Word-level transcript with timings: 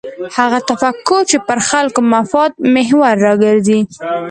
هغه 0.37 0.59
تفکر 0.69 1.21
چې 1.29 1.37
پر 1.47 1.57
خلکو 1.69 2.01
مفاد 2.13 2.51
محور 2.73 3.15
راګرځي. 3.27 3.79